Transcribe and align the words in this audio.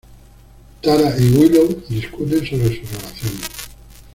Tara 0.81 1.15
y 1.19 1.29
Willow 1.29 1.83
discuten 1.87 2.39
sobre 2.43 2.75
su 2.81 2.87
relación. 2.91 3.33